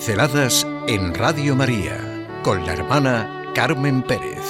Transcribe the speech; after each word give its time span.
Pinceladas 0.00 0.66
en 0.88 1.12
Radio 1.12 1.54
María 1.54 2.40
con 2.42 2.64
la 2.64 2.72
hermana 2.72 3.52
Carmen 3.54 4.02
Pérez. 4.02 4.46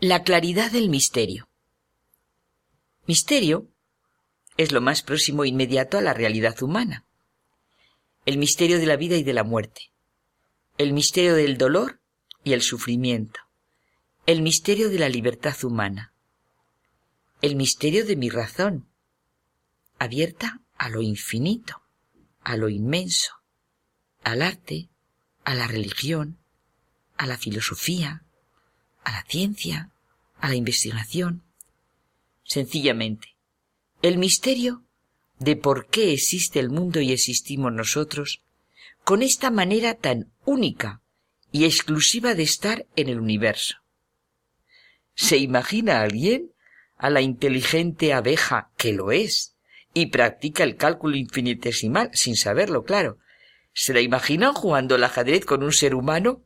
La 0.00 0.22
claridad 0.22 0.70
del 0.70 0.88
misterio. 0.88 1.48
Misterio 3.08 3.66
es 4.56 4.70
lo 4.70 4.80
más 4.80 5.02
próximo 5.02 5.42
e 5.42 5.48
inmediato 5.48 5.98
a 5.98 6.00
la 6.00 6.14
realidad 6.14 6.62
humana. 6.62 7.04
El 8.24 8.38
misterio 8.38 8.78
de 8.78 8.86
la 8.86 8.94
vida 8.94 9.16
y 9.16 9.24
de 9.24 9.32
la 9.32 9.42
muerte. 9.42 9.93
El 10.76 10.92
misterio 10.92 11.36
del 11.36 11.56
dolor 11.56 12.00
y 12.42 12.52
el 12.52 12.60
sufrimiento. 12.60 13.38
El 14.26 14.42
misterio 14.42 14.90
de 14.90 14.98
la 14.98 15.08
libertad 15.08 15.54
humana. 15.62 16.12
El 17.42 17.54
misterio 17.54 18.04
de 18.04 18.16
mi 18.16 18.28
razón, 18.28 18.88
abierta 20.00 20.62
a 20.76 20.88
lo 20.88 21.00
infinito, 21.00 21.80
a 22.42 22.56
lo 22.56 22.68
inmenso, 22.68 23.34
al 24.24 24.42
arte, 24.42 24.88
a 25.44 25.54
la 25.54 25.68
religión, 25.68 26.40
a 27.18 27.26
la 27.26 27.38
filosofía, 27.38 28.24
a 29.04 29.12
la 29.12 29.24
ciencia, 29.28 29.92
a 30.40 30.48
la 30.48 30.56
investigación. 30.56 31.44
Sencillamente, 32.42 33.36
el 34.02 34.18
misterio 34.18 34.82
de 35.38 35.54
por 35.54 35.86
qué 35.86 36.12
existe 36.12 36.58
el 36.58 36.70
mundo 36.70 37.00
y 37.00 37.12
existimos 37.12 37.72
nosotros 37.72 38.43
con 39.04 39.22
esta 39.22 39.50
manera 39.50 39.94
tan 39.94 40.32
única 40.46 41.02
y 41.52 41.66
exclusiva 41.66 42.34
de 42.34 42.42
estar 42.42 42.86
en 42.96 43.10
el 43.10 43.20
universo. 43.20 43.76
¿Se 45.14 45.36
imagina 45.36 46.00
alguien 46.00 46.52
a 46.96 47.10
la 47.10 47.20
inteligente 47.20 48.14
abeja 48.14 48.72
que 48.78 48.94
lo 48.94 49.12
es 49.12 49.56
y 49.92 50.06
practica 50.06 50.64
el 50.64 50.76
cálculo 50.76 51.16
infinitesimal 51.16 52.10
sin 52.14 52.34
saberlo, 52.34 52.84
claro? 52.84 53.18
¿Se 53.74 53.92
la 53.92 54.00
imaginan 54.00 54.54
jugando 54.54 54.94
al 54.94 55.04
ajedrez 55.04 55.44
con 55.44 55.62
un 55.62 55.72
ser 55.72 55.94
humano? 55.94 56.42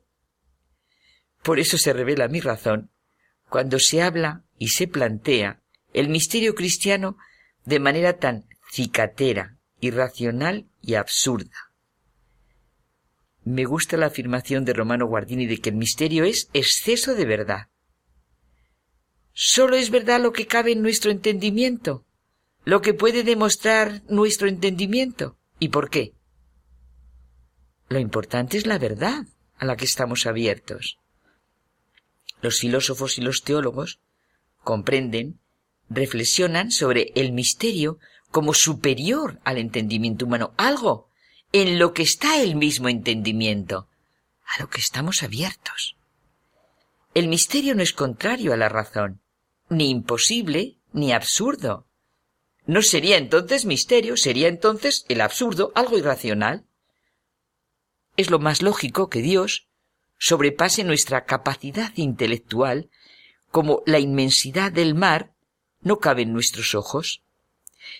Por 1.42 1.60
eso 1.60 1.78
se 1.78 1.92
revela 1.92 2.26
mi 2.26 2.40
razón 2.40 2.90
cuando 3.48 3.78
se 3.78 4.02
habla 4.02 4.44
y 4.58 4.68
se 4.68 4.88
plantea 4.88 5.62
el 5.94 6.08
misterio 6.08 6.54
cristiano 6.54 7.16
de 7.64 7.78
manera 7.78 8.18
tan 8.18 8.46
cicatera, 8.70 9.56
irracional 9.80 10.66
y 10.82 10.94
absurda. 10.94 11.67
Me 13.48 13.64
gusta 13.64 13.96
la 13.96 14.08
afirmación 14.08 14.66
de 14.66 14.74
Romano 14.74 15.06
Guardini 15.06 15.46
de 15.46 15.58
que 15.58 15.70
el 15.70 15.76
misterio 15.76 16.24
es 16.24 16.50
exceso 16.52 17.14
de 17.14 17.24
verdad. 17.24 17.68
Solo 19.32 19.76
es 19.76 19.88
verdad 19.88 20.20
lo 20.20 20.34
que 20.34 20.46
cabe 20.46 20.72
en 20.72 20.82
nuestro 20.82 21.10
entendimiento, 21.10 22.04
lo 22.66 22.82
que 22.82 22.92
puede 22.92 23.22
demostrar 23.22 24.02
nuestro 24.06 24.48
entendimiento. 24.48 25.38
¿Y 25.58 25.70
por 25.70 25.88
qué? 25.88 26.12
Lo 27.88 27.98
importante 27.98 28.58
es 28.58 28.66
la 28.66 28.76
verdad 28.76 29.24
a 29.56 29.64
la 29.64 29.78
que 29.78 29.86
estamos 29.86 30.26
abiertos. 30.26 30.98
Los 32.42 32.58
filósofos 32.58 33.16
y 33.16 33.22
los 33.22 33.44
teólogos 33.44 33.98
comprenden, 34.62 35.40
reflexionan 35.88 36.70
sobre 36.70 37.12
el 37.14 37.32
misterio 37.32 37.98
como 38.30 38.52
superior 38.52 39.40
al 39.44 39.56
entendimiento 39.56 40.26
humano, 40.26 40.52
algo 40.58 41.07
en 41.52 41.78
lo 41.78 41.94
que 41.94 42.02
está 42.02 42.40
el 42.40 42.56
mismo 42.56 42.88
entendimiento, 42.88 43.88
a 44.46 44.60
lo 44.60 44.68
que 44.68 44.80
estamos 44.80 45.22
abiertos. 45.22 45.96
El 47.14 47.28
misterio 47.28 47.74
no 47.74 47.82
es 47.82 47.92
contrario 47.92 48.52
a 48.52 48.56
la 48.56 48.68
razón, 48.68 49.20
ni 49.68 49.90
imposible, 49.90 50.78
ni 50.92 51.12
absurdo. 51.12 51.86
No 52.66 52.82
sería 52.82 53.16
entonces 53.16 53.64
misterio, 53.64 54.16
sería 54.16 54.48
entonces 54.48 55.04
el 55.08 55.20
absurdo, 55.20 55.72
algo 55.74 55.96
irracional. 55.96 56.66
Es 58.16 58.30
lo 58.30 58.38
más 58.38 58.62
lógico 58.62 59.08
que 59.08 59.22
Dios 59.22 59.68
sobrepase 60.18 60.84
nuestra 60.84 61.24
capacidad 61.24 61.92
intelectual, 61.96 62.90
como 63.50 63.82
la 63.86 64.00
inmensidad 64.00 64.72
del 64.72 64.94
mar 64.94 65.32
no 65.80 65.98
cabe 65.98 66.22
en 66.22 66.32
nuestros 66.32 66.74
ojos. 66.74 67.22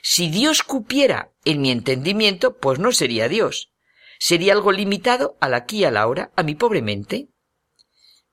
Si 0.03 0.31
Dios 0.31 0.63
cupiera 0.63 1.33
en 1.45 1.61
mi 1.61 1.71
entendimiento, 1.71 2.57
pues 2.57 2.79
no 2.79 2.93
sería 2.93 3.29
Dios. 3.29 3.73
Sería 4.19 4.53
algo 4.53 4.73
limitado 4.73 5.37
al 5.41 5.55
aquí 5.55 5.79
y 5.79 5.85
a 5.85 5.91
la 5.91 6.07
hora, 6.07 6.33
a 6.37 6.43
mi 6.43 6.55
pobre 6.55 6.83
mente. 6.83 7.29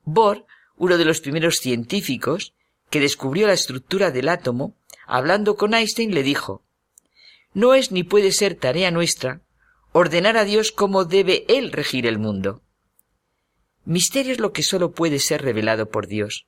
Bohr, 0.03 0.45
uno 0.77 0.97
de 0.97 1.05
los 1.05 1.21
primeros 1.21 1.57
científicos 1.57 2.53
que 2.89 2.99
descubrió 2.99 3.47
la 3.47 3.53
estructura 3.53 4.11
del 4.11 4.29
átomo, 4.29 4.75
hablando 5.05 5.55
con 5.55 5.73
Einstein, 5.73 6.13
le 6.13 6.23
dijo 6.23 6.63
No 7.53 7.73
es 7.73 7.91
ni 7.91 8.03
puede 8.03 8.31
ser 8.31 8.55
tarea 8.55 8.91
nuestra 8.91 9.41
ordenar 9.91 10.35
a 10.35 10.43
Dios 10.43 10.73
cómo 10.73 11.05
debe 11.05 11.45
Él 11.47 11.71
regir 11.71 12.05
el 12.05 12.19
mundo. 12.19 12.61
Misterio 13.85 14.33
es 14.33 14.39
lo 14.39 14.51
que 14.51 14.61
sólo 14.61 14.91
puede 14.91 15.19
ser 15.19 15.41
revelado 15.41 15.89
por 15.89 16.07
Dios 16.07 16.47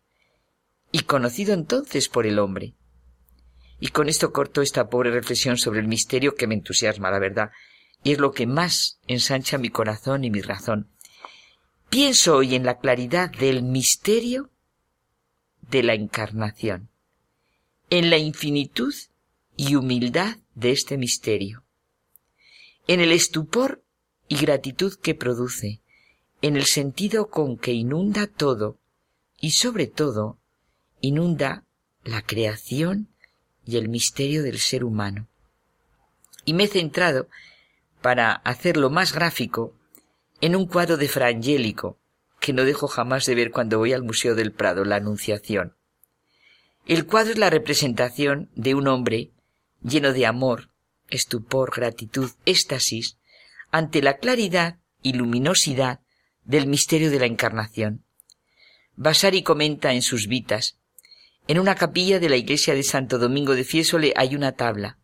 y 0.91 1.03
conocido 1.03 1.53
entonces 1.53 2.09
por 2.09 2.25
el 2.25 2.39
hombre. 2.39 2.73
Y 3.79 3.89
con 3.89 4.09
esto 4.09 4.31
corto 4.31 4.61
esta 4.61 4.89
pobre 4.89 5.11
reflexión 5.11 5.57
sobre 5.57 5.79
el 5.79 5.87
misterio 5.87 6.35
que 6.35 6.47
me 6.47 6.55
entusiasma, 6.55 7.11
la 7.11 7.19
verdad, 7.19 7.51
y 8.03 8.11
es 8.11 8.19
lo 8.19 8.31
que 8.31 8.47
más 8.47 8.99
ensancha 9.07 9.57
mi 9.57 9.69
corazón 9.69 10.23
y 10.23 10.31
mi 10.31 10.41
razón. 10.41 10.89
Pienso 11.89 12.37
hoy 12.37 12.55
en 12.55 12.65
la 12.65 12.79
claridad 12.79 13.31
del 13.31 13.63
misterio 13.63 14.49
de 15.69 15.83
la 15.83 15.93
encarnación, 15.93 16.89
en 17.89 18.09
la 18.09 18.17
infinitud 18.17 18.93
y 19.55 19.75
humildad 19.75 20.37
de 20.55 20.71
este 20.71 20.97
misterio, 20.97 21.63
en 22.87 22.99
el 22.99 23.11
estupor 23.11 23.83
y 24.27 24.37
gratitud 24.37 24.95
que 24.95 25.15
produce, 25.15 25.81
en 26.41 26.55
el 26.55 26.65
sentido 26.65 27.29
con 27.29 27.57
que 27.57 27.73
inunda 27.73 28.27
todo 28.27 28.79
y 29.39 29.51
sobre 29.51 29.87
todo 29.87 30.39
inunda 31.01 31.63
la 32.03 32.21
creación 32.21 33.09
y 33.67 33.77
el 33.77 33.89
misterio 33.89 34.43
del 34.43 34.59
ser 34.59 34.83
humano. 34.83 35.27
Y 36.45 36.53
me 36.53 36.63
he 36.63 36.67
centrado, 36.67 37.27
para 38.01 38.31
hacerlo 38.31 38.89
más 38.89 39.13
gráfico, 39.13 39.75
en 40.39 40.55
un 40.55 40.67
cuadro 40.67 40.97
de 40.97 41.07
Fra 41.07 41.27
Angélico, 41.27 41.99
que 42.39 42.53
no 42.53 42.63
dejo 42.63 42.87
jamás 42.87 43.25
de 43.25 43.35
ver 43.35 43.51
cuando 43.51 43.79
voy 43.79 43.93
al 43.93 44.03
Museo 44.03 44.35
del 44.35 44.51
Prado, 44.51 44.85
la 44.85 44.95
Anunciación. 44.95 45.75
El 46.85 47.05
cuadro 47.05 47.33
es 47.33 47.37
la 47.37 47.49
representación 47.49 48.49
de 48.55 48.75
un 48.75 48.87
hombre 48.87 49.31
lleno 49.83 50.13
de 50.13 50.25
amor, 50.25 50.69
estupor, 51.09 51.73
gratitud, 51.75 52.31
éxtasis, 52.45 53.17
ante 53.71 54.01
la 54.01 54.17
claridad 54.17 54.79
y 55.01 55.13
luminosidad 55.13 55.99
del 56.45 56.67
misterio 56.67 57.11
de 57.11 57.19
la 57.19 57.25
Encarnación. 57.25 58.05
Vasari 58.95 59.43
comenta 59.43 59.93
en 59.93 60.01
sus 60.01 60.27
vitas, 60.27 60.79
en 61.47 61.59
una 61.59 61.75
capilla 61.75 62.19
de 62.19 62.29
la 62.29 62.35
iglesia 62.35 62.73
de 62.73 62.83
Santo 62.83 63.17
Domingo 63.17 63.55
de 63.55 63.63
Fiesole 63.63 64.13
hay 64.15 64.35
una 64.35 64.53
tabla, 64.53 64.97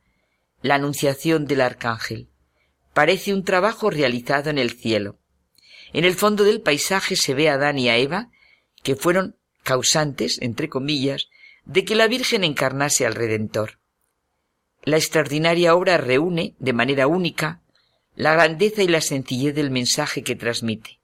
la 0.62 0.76
Anunciación 0.76 1.46
del 1.46 1.62
Arcángel. 1.62 2.30
Parece 2.94 3.34
un 3.34 3.44
trabajo 3.44 3.90
realizado 3.90 4.50
en 4.50 4.58
el 4.58 4.72
cielo. 4.72 5.20
En 5.94 6.06
el 6.06 6.16
fondo 6.16 6.44
del 6.44 6.62
paisaje 6.62 7.16
se 7.16 7.34
ve 7.34 7.50
a 7.50 7.54
Adán 7.54 7.80
y 7.80 7.90
a 7.90 7.98
Eva, 7.98 8.30
que 8.82 8.96
fueron 8.96 9.38
causantes, 9.64 10.40
entre 10.42 10.70
comillas, 10.70 11.28
de 11.66 11.86
que 11.86 11.96
la 11.96 12.08
Virgen 12.08 12.44
encarnase 12.44 13.06
al 13.06 13.16
Redentor. 13.16 13.80
La 14.84 14.98
extraordinaria 14.98 15.76
obra 15.76 15.98
reúne, 15.98 16.56
de 16.60 16.74
manera 16.74 17.08
única, 17.08 17.62
la 18.16 18.34
grandeza 18.34 18.84
y 18.84 18.88
la 18.88 19.02
sencillez 19.02 19.56
del 19.56 19.72
mensaje 19.72 20.24
que 20.24 20.36
transmite 20.36 21.00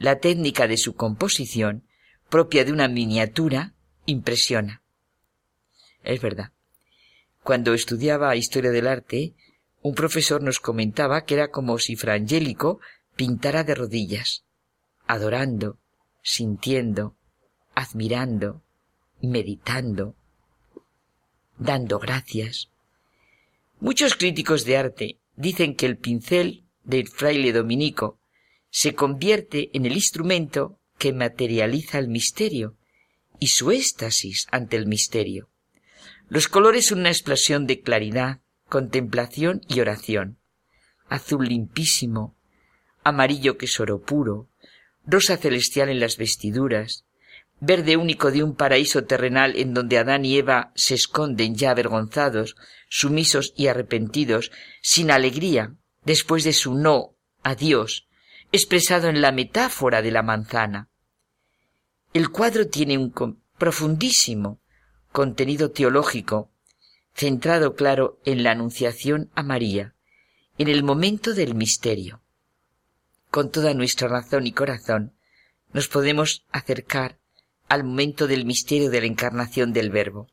la 0.00 0.18
técnica 0.18 0.66
de 0.66 0.78
su 0.78 0.94
composición, 0.94 1.84
propia 2.30 2.64
de 2.64 2.72
una 2.72 2.88
miniatura, 2.88 3.74
impresiona. 4.06 4.82
Es 6.02 6.20
verdad. 6.20 6.52
Cuando 7.42 7.74
estudiaba 7.74 8.36
historia 8.36 8.70
del 8.70 8.86
arte, 8.86 9.34
un 9.82 9.94
profesor 9.94 10.42
nos 10.42 10.60
comentaba 10.60 11.24
que 11.24 11.34
era 11.34 11.50
como 11.50 11.78
si 11.78 11.96
Fra 11.96 12.14
Angélico 12.14 12.80
pintara 13.16 13.64
de 13.64 13.74
rodillas, 13.74 14.44
adorando, 15.06 15.78
sintiendo, 16.22 17.16
admirando, 17.74 18.62
meditando, 19.22 20.14
dando 21.58 21.98
gracias. 21.98 22.70
Muchos 23.80 24.14
críticos 24.14 24.64
de 24.64 24.76
arte 24.76 25.18
dicen 25.36 25.74
que 25.74 25.86
el 25.86 25.96
pincel 25.96 26.64
del 26.84 27.08
fraile 27.08 27.52
dominico 27.52 28.18
se 28.70 28.94
convierte 28.94 29.70
en 29.72 29.86
el 29.86 29.92
instrumento 29.92 30.78
que 30.98 31.12
materializa 31.12 31.98
el 31.98 32.08
misterio 32.08 32.76
y 33.40 33.48
su 33.48 33.72
éxtasis 33.72 34.46
ante 34.52 34.76
el 34.76 34.86
misterio. 34.86 35.48
Los 36.28 36.46
colores 36.46 36.86
son 36.86 37.00
una 37.00 37.08
explosión 37.08 37.66
de 37.66 37.80
claridad, 37.80 38.40
contemplación 38.68 39.62
y 39.66 39.80
oración. 39.80 40.38
Azul 41.08 41.48
limpísimo, 41.48 42.36
amarillo 43.02 43.58
que 43.58 43.66
es 43.66 43.80
oro 43.80 44.00
puro, 44.00 44.48
rosa 45.04 45.36
celestial 45.36 45.88
en 45.88 45.98
las 45.98 46.18
vestiduras, 46.18 47.04
verde 47.58 47.96
único 47.96 48.30
de 48.30 48.44
un 48.44 48.54
paraíso 48.54 49.04
terrenal 49.04 49.56
en 49.56 49.74
donde 49.74 49.98
Adán 49.98 50.24
y 50.24 50.38
Eva 50.38 50.72
se 50.76 50.94
esconden 50.94 51.56
ya 51.56 51.72
avergonzados, 51.72 52.54
sumisos 52.88 53.52
y 53.56 53.66
arrepentidos, 53.66 54.52
sin 54.82 55.10
alegría, 55.10 55.74
después 56.04 56.44
de 56.44 56.52
su 56.52 56.74
no 56.74 57.16
a 57.42 57.54
Dios, 57.54 58.06
expresado 58.52 59.08
en 59.08 59.20
la 59.20 59.32
metáfora 59.32 60.02
de 60.02 60.10
la 60.10 60.22
manzana. 60.22 60.89
El 62.12 62.30
cuadro 62.30 62.66
tiene 62.66 62.98
un 62.98 63.12
profundísimo 63.56 64.60
contenido 65.12 65.70
teológico, 65.70 66.50
centrado, 67.14 67.76
claro, 67.76 68.18
en 68.24 68.42
la 68.42 68.50
anunciación 68.50 69.30
a 69.36 69.44
María, 69.44 69.94
en 70.58 70.66
el 70.66 70.82
momento 70.82 71.34
del 71.34 71.54
misterio. 71.54 72.20
Con 73.30 73.52
toda 73.52 73.74
nuestra 73.74 74.08
razón 74.08 74.48
y 74.48 74.52
corazón, 74.52 75.14
nos 75.72 75.86
podemos 75.86 76.44
acercar 76.50 77.20
al 77.68 77.84
momento 77.84 78.26
del 78.26 78.44
misterio 78.44 78.90
de 78.90 79.02
la 79.02 79.06
encarnación 79.06 79.72
del 79.72 79.90
Verbo. 79.90 80.26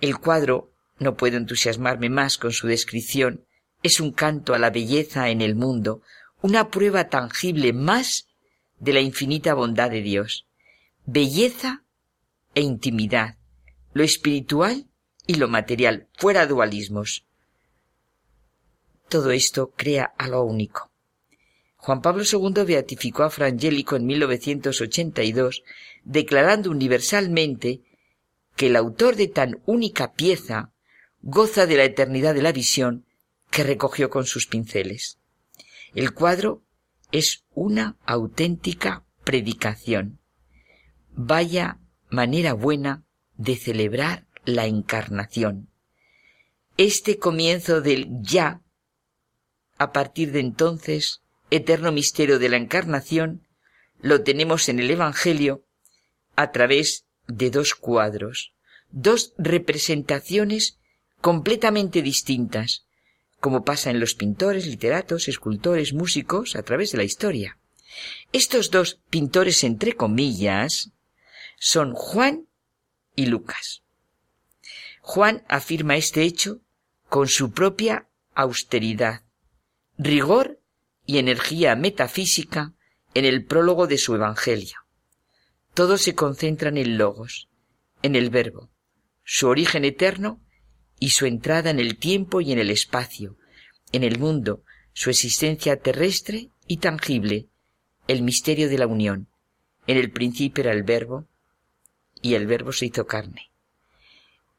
El 0.00 0.18
cuadro, 0.18 0.70
no 1.00 1.16
puedo 1.16 1.38
entusiasmarme 1.38 2.08
más 2.08 2.38
con 2.38 2.52
su 2.52 2.68
descripción, 2.68 3.46
es 3.82 3.98
un 3.98 4.12
canto 4.12 4.54
a 4.54 4.60
la 4.60 4.70
belleza 4.70 5.28
en 5.28 5.40
el 5.40 5.56
mundo, 5.56 6.02
una 6.40 6.70
prueba 6.70 7.08
tangible 7.08 7.72
más 7.72 8.28
de 8.78 8.92
la 8.92 9.00
infinita 9.00 9.54
bondad 9.54 9.90
de 9.90 10.02
Dios. 10.02 10.46
Belleza 11.04 11.82
e 12.54 12.60
intimidad, 12.60 13.36
lo 13.92 14.04
espiritual 14.04 14.86
y 15.26 15.34
lo 15.34 15.48
material, 15.48 16.08
fuera 16.16 16.46
dualismos. 16.46 17.26
Todo 19.08 19.32
esto 19.32 19.72
crea 19.76 20.14
algo 20.16 20.44
único. 20.44 20.92
Juan 21.76 22.02
Pablo 22.02 22.22
II 22.22 22.64
beatificó 22.64 23.24
a 23.24 23.30
Frangélico 23.30 23.96
en 23.96 24.06
1982, 24.06 25.64
declarando 26.04 26.70
universalmente 26.70 27.82
que 28.54 28.68
el 28.68 28.76
autor 28.76 29.16
de 29.16 29.26
tan 29.26 29.60
única 29.66 30.12
pieza 30.12 30.72
goza 31.20 31.66
de 31.66 31.76
la 31.76 31.84
eternidad 31.84 32.34
de 32.34 32.42
la 32.42 32.52
visión 32.52 33.06
que 33.50 33.64
recogió 33.64 34.08
con 34.08 34.24
sus 34.24 34.46
pinceles. 34.46 35.18
El 35.94 36.14
cuadro 36.14 36.62
es 37.10 37.44
una 37.54 37.96
auténtica 38.06 39.04
predicación. 39.24 40.21
Vaya 41.14 41.78
manera 42.08 42.54
buena 42.54 43.04
de 43.36 43.56
celebrar 43.56 44.26
la 44.44 44.66
encarnación. 44.66 45.68
Este 46.76 47.18
comienzo 47.18 47.80
del 47.80 48.08
ya, 48.22 48.62
a 49.78 49.92
partir 49.92 50.32
de 50.32 50.40
entonces, 50.40 51.22
eterno 51.50 51.92
misterio 51.92 52.38
de 52.38 52.48
la 52.48 52.56
encarnación 52.56 53.46
lo 54.00 54.22
tenemos 54.22 54.68
en 54.68 54.80
el 54.80 54.90
Evangelio 54.90 55.64
a 56.34 56.50
través 56.50 57.04
de 57.28 57.50
dos 57.50 57.74
cuadros, 57.74 58.52
dos 58.90 59.34
representaciones 59.38 60.78
completamente 61.20 62.02
distintas, 62.02 62.84
como 63.38 63.64
pasa 63.64 63.90
en 63.90 64.00
los 64.00 64.14
pintores, 64.14 64.66
literatos, 64.66 65.28
escultores, 65.28 65.92
músicos, 65.92 66.56
a 66.56 66.62
través 66.62 66.92
de 66.92 66.98
la 66.98 67.04
historia. 67.04 67.58
Estos 68.32 68.70
dos 68.70 69.00
pintores, 69.10 69.62
entre 69.62 69.92
comillas, 69.92 70.90
son 71.64 71.94
Juan 71.94 72.48
y 73.14 73.26
Lucas. 73.26 73.84
Juan 75.00 75.44
afirma 75.48 75.94
este 75.94 76.22
hecho 76.22 76.60
con 77.08 77.28
su 77.28 77.52
propia 77.52 78.08
austeridad, 78.34 79.22
rigor 79.96 80.60
y 81.06 81.18
energía 81.18 81.76
metafísica 81.76 82.74
en 83.14 83.26
el 83.26 83.44
prólogo 83.44 83.86
de 83.86 83.96
su 83.96 84.16
Evangelio. 84.16 84.74
Todo 85.72 85.98
se 85.98 86.16
concentra 86.16 86.70
en 86.70 86.98
logos, 86.98 87.48
en 88.02 88.16
el 88.16 88.30
verbo, 88.30 88.68
su 89.22 89.46
origen 89.46 89.84
eterno 89.84 90.42
y 90.98 91.10
su 91.10 91.26
entrada 91.26 91.70
en 91.70 91.78
el 91.78 91.96
tiempo 91.96 92.40
y 92.40 92.50
en 92.50 92.58
el 92.58 92.70
espacio, 92.70 93.36
en 93.92 94.02
el 94.02 94.18
mundo, 94.18 94.64
su 94.94 95.10
existencia 95.10 95.76
terrestre 95.76 96.50
y 96.66 96.78
tangible, 96.78 97.46
el 98.08 98.22
misterio 98.22 98.68
de 98.68 98.78
la 98.78 98.88
unión. 98.88 99.28
En 99.86 99.96
el 99.96 100.10
principio 100.10 100.62
era 100.62 100.72
el 100.72 100.82
verbo 100.82 101.28
y 102.22 102.34
el 102.34 102.46
verbo 102.46 102.72
se 102.72 102.86
hizo 102.86 103.06
carne. 103.06 103.50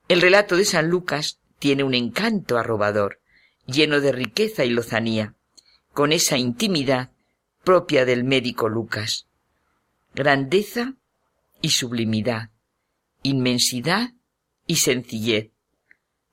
El 0.07 0.21
relato 0.21 0.57
de 0.57 0.65
San 0.65 0.89
Lucas 0.89 1.39
tiene 1.57 1.83
un 1.83 1.95
encanto 1.95 2.57
arrobador, 2.57 3.21
lleno 3.65 4.01
de 4.01 4.11
riqueza 4.11 4.65
y 4.65 4.69
lozanía, 4.69 5.33
con 5.93 6.11
esa 6.11 6.37
intimidad 6.37 7.11
propia 7.63 8.05
del 8.05 8.23
médico 8.23 8.67
Lucas. 8.67 9.27
Grandeza 10.13 10.95
y 11.61 11.69
sublimidad, 11.69 12.49
inmensidad 13.23 14.11
y 14.67 14.75
sencillez. 14.75 15.51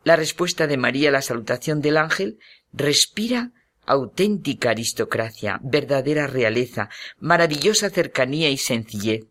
La 0.02 0.16
respuesta 0.16 0.66
de 0.66 0.76
María 0.76 1.10
a 1.10 1.12
la 1.12 1.22
salutación 1.22 1.80
del 1.80 1.96
ángel 1.96 2.38
respira 2.72 3.52
auténtica 3.86 4.70
aristocracia, 4.70 5.60
verdadera 5.62 6.26
realeza, 6.26 6.90
maravillosa 7.18 7.90
cercanía 7.90 8.50
y 8.50 8.56
sencillez. 8.56 9.26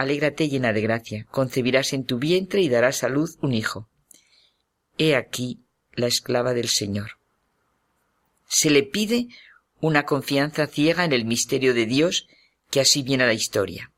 Alégrate 0.00 0.48
llena 0.48 0.72
de 0.72 0.80
gracia, 0.80 1.26
concebirás 1.30 1.92
en 1.92 2.06
tu 2.06 2.18
vientre 2.18 2.62
y 2.62 2.70
darás 2.70 3.04
a 3.04 3.10
luz 3.10 3.36
un 3.42 3.52
hijo. 3.52 3.90
He 4.96 5.14
aquí 5.14 5.66
la 5.92 6.06
esclava 6.06 6.54
del 6.54 6.70
Señor. 6.70 7.18
Se 8.48 8.70
le 8.70 8.82
pide 8.82 9.28
una 9.78 10.06
confianza 10.06 10.66
ciega 10.68 11.04
en 11.04 11.12
el 11.12 11.26
misterio 11.26 11.74
de 11.74 11.84
Dios 11.84 12.28
que 12.70 12.80
así 12.80 13.02
viene 13.02 13.24
a 13.24 13.26
la 13.26 13.34
historia. 13.34 13.92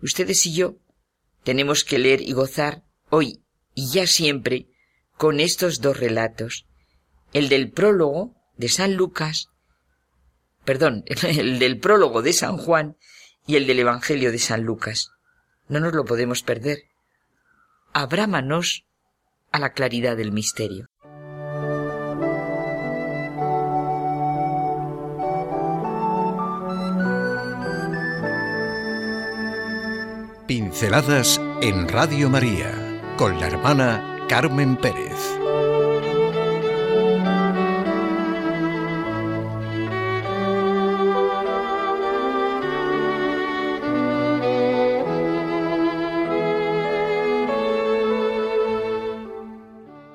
Ustedes 0.00 0.46
y 0.46 0.54
yo 0.54 0.76
tenemos 1.42 1.82
que 1.82 1.98
leer 1.98 2.20
y 2.20 2.30
gozar 2.30 2.84
hoy 3.10 3.42
y 3.74 3.90
ya 3.90 4.06
siempre 4.06 4.68
con 5.16 5.40
estos 5.40 5.80
dos 5.80 5.98
relatos, 5.98 6.64
el 7.32 7.48
del 7.48 7.72
prólogo 7.72 8.36
de 8.56 8.68
San 8.68 8.94
Lucas, 8.94 9.48
perdón, 10.64 11.02
el 11.26 11.58
del 11.58 11.80
prólogo 11.80 12.22
de 12.22 12.32
San 12.34 12.56
Juan 12.56 12.96
y 13.48 13.56
el 13.56 13.66
del 13.66 13.80
Evangelio 13.80 14.30
de 14.30 14.38
San 14.38 14.62
Lucas. 14.62 15.10
No 15.68 15.80
nos 15.80 15.94
lo 15.94 16.04
podemos 16.04 16.42
perder. 16.42 16.84
Abrámanos 17.92 18.84
a 19.52 19.58
la 19.58 19.72
claridad 19.72 20.16
del 20.16 20.32
misterio. 20.32 20.88
Pinceladas 30.46 31.40
en 31.62 31.88
Radio 31.88 32.28
María 32.28 33.00
con 33.16 33.40
la 33.40 33.46
hermana 33.46 34.26
Carmen 34.28 34.76
Pérez. 34.76 35.38